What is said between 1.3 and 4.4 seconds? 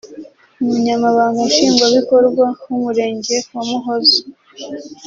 nshingwabikorwa w’Umurenge wa Muhoza